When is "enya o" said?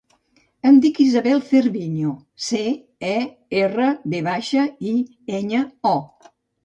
5.43-5.97